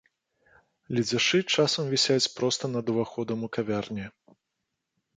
Ледзяшы 0.99 1.39
часам 1.57 1.93
вісяць 1.93 2.31
проста 2.39 2.65
над 2.79 2.93
уваходам 2.97 3.39
у 3.49 3.55
кавярні. 3.59 4.05